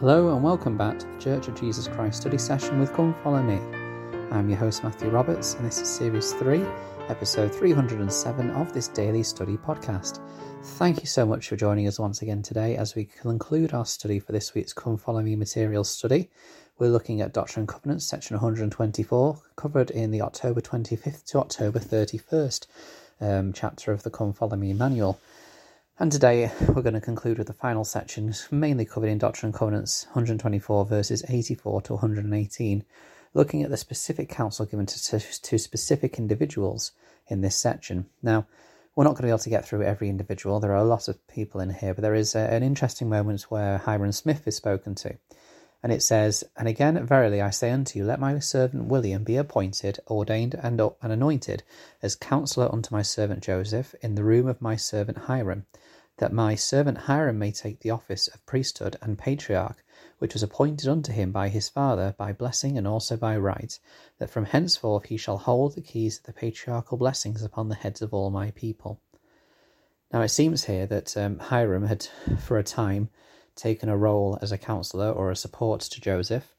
[0.00, 3.40] Hello and welcome back to the Church of Jesus Christ study session with Come Follow
[3.40, 3.60] Me.
[4.32, 6.64] I'm your host Matthew Roberts and this is Series 3,
[7.08, 10.18] Episode 307 of this daily study podcast.
[10.62, 14.18] Thank you so much for joining us once again today as we conclude our study
[14.18, 16.28] for this week's Come Follow Me material study.
[16.80, 21.78] We're looking at Doctrine and Covenants, section 124, covered in the October 25th to October
[21.78, 22.66] 31st
[23.20, 25.20] um, chapter of the Come Follow Me manual.
[25.96, 29.54] And today we're going to conclude with the final section, mainly covered in Doctrine and
[29.54, 32.84] Covenants 124 verses 84 to 118,
[33.32, 36.90] looking at the specific counsel given to, to specific individuals
[37.28, 38.06] in this section.
[38.24, 38.48] Now,
[38.96, 40.58] we're not going to be able to get through every individual.
[40.58, 43.42] There are a lot of people in here, but there is a, an interesting moment
[43.42, 45.16] where Hyrum Smith is spoken to.
[45.84, 49.36] And it says, And again, verily I say unto you, let my servant William be
[49.36, 51.62] appointed, ordained, and, and anointed
[52.00, 55.66] as counselor unto my servant Joseph in the room of my servant Hyrum,
[56.16, 59.84] that my servant Hyrum may take the office of priesthood and patriarch,
[60.20, 63.78] which was appointed unto him by his father by blessing and also by right,
[64.16, 68.00] that from henceforth he shall hold the keys of the patriarchal blessings upon the heads
[68.00, 69.02] of all my people.
[70.10, 72.08] Now it seems here that um, Hyrum had,
[72.40, 73.10] for a time,
[73.56, 76.54] taken a role as a counselor or a support to Joseph,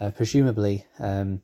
[0.00, 1.42] uh, presumably um,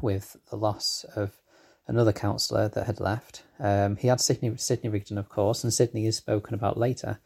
[0.00, 1.40] with the loss of
[1.86, 3.42] another counsellor that had left.
[3.58, 7.18] Um, he had Sidney, Sidney Rigdon, of course, and Sidney is spoken about later.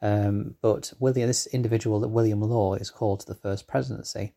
[0.00, 4.34] Um, but William, this individual, that William Law, is called to the first presidency.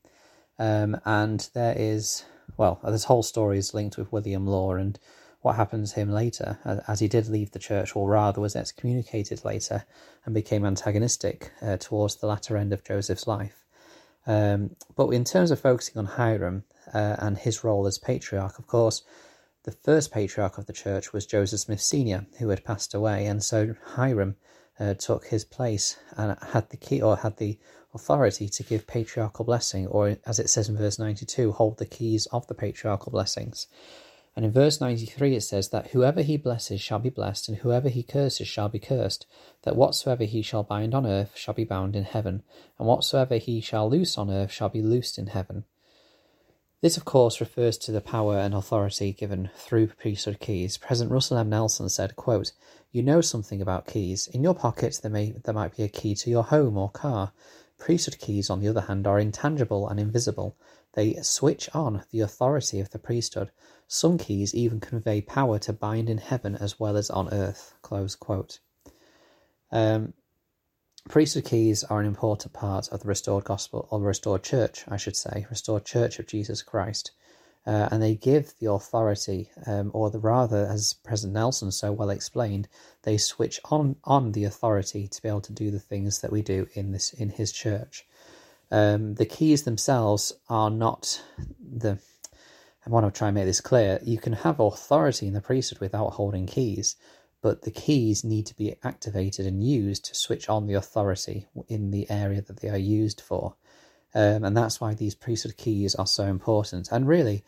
[0.60, 2.24] Um, and there is,
[2.58, 5.00] well, this whole story is linked with William Law and
[5.48, 6.60] what happens to him later,
[6.90, 9.86] as he did leave the church, or rather was excommunicated later
[10.26, 13.64] and became antagonistic uh, towards the latter end of Joseph's life.
[14.26, 18.68] Um, but in terms of focusing on Hyrum uh, and his role as patriarch, of
[18.68, 19.04] course,
[19.64, 23.42] the first patriarch of the church was Joseph Smith Sr., who had passed away, and
[23.42, 24.36] so Hyrum
[24.78, 27.58] uh, took his place and had the key or had the
[27.94, 32.26] authority to give patriarchal blessing, or as it says in verse 92, hold the keys
[32.34, 33.68] of the patriarchal blessings.
[34.38, 37.90] And in verse 93 it says that whoever he blesses shall be blessed, and whoever
[37.90, 39.26] he curses shall be cursed,
[39.64, 42.44] that whatsoever he shall bind on earth shall be bound in heaven,
[42.78, 45.64] and whatsoever he shall loose on earth shall be loosed in heaven.
[46.82, 50.78] This, of course, refers to the power and authority given through priesthood keys.
[50.78, 51.50] President Russell M.
[51.50, 52.52] Nelson said, quote,
[52.92, 54.28] You know something about keys.
[54.28, 57.32] In your pocket there may there might be a key to your home or car.
[57.78, 60.56] Priesthood keys, on the other hand, are intangible and invisible.
[60.94, 63.52] They switch on the authority of the priesthood.
[63.88, 67.76] Some keys even convey power to bind in heaven as well as on earth.
[67.82, 68.60] Close quote.
[69.72, 70.14] Um,
[71.08, 74.98] Priesthood keys are an important part of the restored gospel, or the restored church, I
[74.98, 77.12] should say, restored church of Jesus Christ.
[77.66, 82.10] Uh, and they give the authority, um, or the rather, as President Nelson so well
[82.10, 82.70] explained,
[83.04, 86.42] they switch on on the authority to be able to do the things that we
[86.42, 88.06] do in this in his church.
[88.72, 91.22] Um, the keys themselves are not
[91.60, 92.00] the.
[92.86, 94.00] I want to try and make this clear.
[94.02, 96.96] You can have authority in the priesthood without holding keys,
[97.42, 101.92] but the keys need to be activated and used to switch on the authority in
[101.92, 103.56] the area that they are used for.
[104.16, 106.90] Um, and that's why these priesthood keys are so important.
[106.92, 107.44] And really,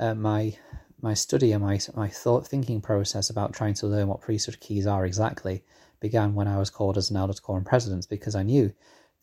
[0.00, 0.56] uh, my
[1.00, 4.86] my study and my my thought thinking process about trying to learn what priesthood keys
[4.86, 5.62] are exactly
[6.00, 8.72] began when I was called as an elders quorum president because I knew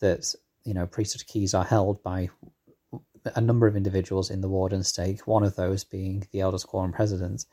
[0.00, 2.30] that you know priesthood keys are held by
[3.34, 6.92] a number of individuals in the warden stake, one of those being the elders quorum
[6.92, 7.44] president.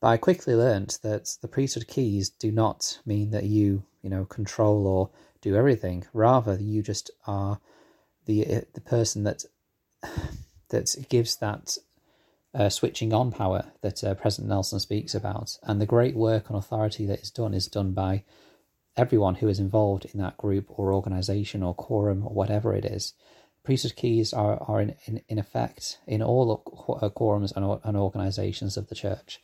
[0.00, 4.26] But I quickly learnt that the priesthood keys do not mean that you, you know,
[4.26, 5.10] control or
[5.40, 6.04] do everything.
[6.12, 7.58] Rather, you just are
[8.26, 9.44] the uh, the person that
[10.68, 11.78] that gives that
[12.54, 16.58] uh, switching on power that uh, President Nelson speaks about, and the great work and
[16.58, 18.24] authority that is done is done by
[18.96, 23.12] everyone who is involved in that group or organization or quorum or whatever it is.
[23.62, 26.62] Priesthood keys are, are in, in, in effect in all
[27.14, 29.40] quorums and, and organizations of the church.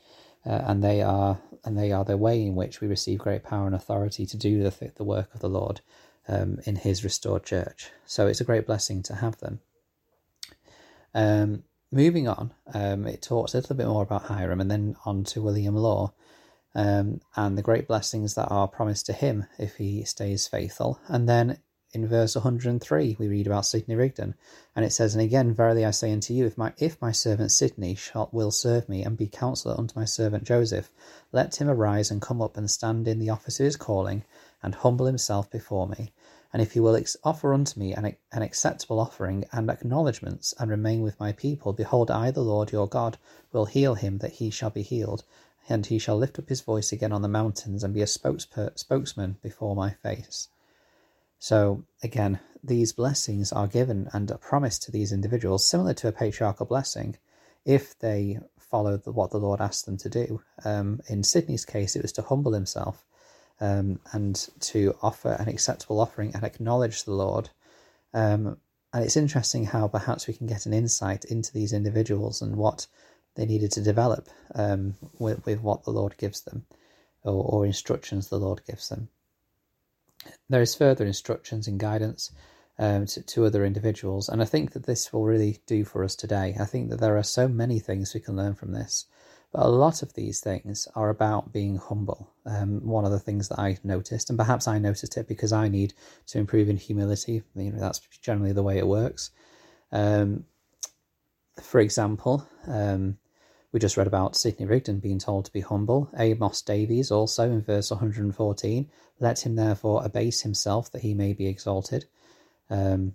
[0.46, 3.66] Uh, and they are and they are the way in which we receive great power
[3.66, 5.80] and authority to do the the work of the Lord
[6.28, 7.90] um, in His restored church.
[8.06, 9.60] So it's a great blessing to have them.
[11.14, 15.24] Um, moving on, um, it talks a little bit more about Hyrum and then on
[15.24, 16.12] to William Law.
[16.74, 20.98] Um, and the great blessings that are promised to him if he stays faithful.
[21.06, 21.58] And then
[21.92, 24.34] in verse 103 we read about Sidney Rigdon,
[24.74, 27.52] and it says, And again, verily I say unto you, if my if my servant
[27.52, 30.90] Sidney shall will serve me, and be counsellor unto my servant Joseph,
[31.30, 34.24] let him arise and come up and stand in the office of his calling,
[34.62, 36.12] and humble himself before me.
[36.52, 41.02] And if he will offer unto me an, an acceptable offering and acknowledgments, and remain
[41.02, 43.16] with my people, behold, I, the Lord your God,
[43.52, 45.24] will heal him that he shall be healed,
[45.68, 48.78] and he shall lift up his voice again on the mountains, and be a spokesper-
[48.78, 50.48] spokesman before my face.
[51.38, 56.12] So again, these blessings are given and are promised to these individuals, similar to a
[56.12, 57.16] patriarchal blessing,
[57.64, 60.42] if they follow the, what the Lord asked them to do.
[60.64, 63.04] Um, in Sidney's case, it was to humble himself
[63.62, 67.48] um, and to offer an acceptable offering and acknowledge the Lord.
[68.12, 68.58] Um,
[68.92, 72.88] and it's interesting how perhaps we can get an insight into these individuals and what
[73.36, 76.66] they needed to develop um, with, with what the Lord gives them
[77.22, 79.08] or, or instructions the Lord gives them.
[80.48, 82.32] There is further instructions and guidance
[82.80, 86.16] um, to, to other individuals, and I think that this will really do for us
[86.16, 86.56] today.
[86.58, 89.06] I think that there are so many things we can learn from this,
[89.52, 92.30] but a lot of these things are about being humble.
[92.46, 95.68] Um, one of the things that I noticed, and perhaps I noticed it because I
[95.68, 95.92] need
[96.28, 97.42] to improve in humility.
[97.54, 99.30] You know, that's generally the way it works.
[99.90, 100.44] Um,
[101.60, 103.18] for example, um,
[103.72, 106.10] we just read about Sidney Rigdon being told to be humble.
[106.16, 108.90] Amos Davis also in verse 114,
[109.20, 112.06] let him therefore abase himself that he may be exalted.
[112.70, 113.14] Um,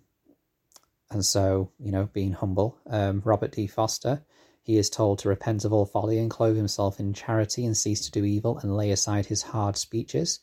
[1.09, 2.77] and so, you know, being humble.
[2.87, 3.67] Um, Robert D.
[3.67, 4.23] Foster,
[4.67, 8.01] he is told to repent of all folly and clothe himself in charity and cease
[8.01, 10.41] to do evil and lay aside his hard speeches.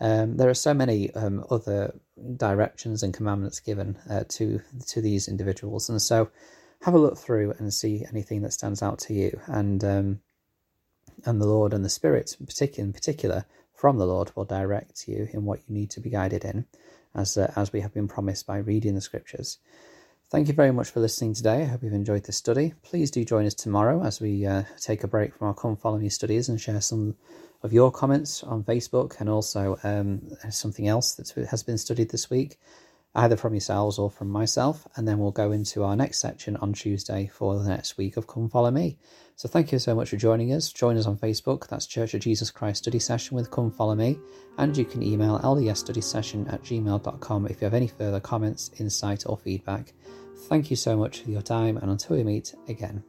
[0.00, 1.94] Um, there are so many um, other
[2.36, 6.30] directions and commandments given uh, to to these individuals, and so
[6.80, 9.38] have a look through and see anything that stands out to you.
[9.46, 10.20] And um,
[11.26, 15.06] and the Lord and the Spirit, in particular, in particular, from the Lord, will direct
[15.06, 16.64] you in what you need to be guided in,
[17.14, 19.58] as uh, as we have been promised by reading the Scriptures.
[20.30, 21.62] Thank you very much for listening today.
[21.62, 22.72] I hope you've enjoyed this study.
[22.84, 25.98] Please do join us tomorrow as we uh, take a break from our Come Follow
[25.98, 27.16] Me studies and share some
[27.64, 32.30] of your comments on Facebook and also um, something else that has been studied this
[32.30, 32.60] week
[33.14, 36.72] either from yourselves or from myself, and then we'll go into our next section on
[36.72, 38.98] Tuesday for the next week of Come Follow Me.
[39.36, 40.72] So thank you so much for joining us.
[40.72, 44.18] Join us on Facebook, that's Church of Jesus Christ Study Session with Come Follow Me,
[44.58, 49.36] and you can email ldsstudysession at gmail.com if you have any further comments, insight, or
[49.36, 49.92] feedback.
[50.48, 53.02] Thank you so much for your time, and until we meet again.